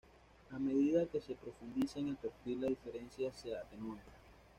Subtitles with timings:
[0.51, 4.01] A medida que se profundiza en el perfil las diferencias se atenúan.